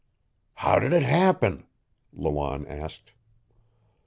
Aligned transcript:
"How 0.55 0.79
did 0.79 0.93
it 0.93 1.03
happen?" 1.03 1.67
Lawanne 2.11 2.65
asked. 2.65 3.11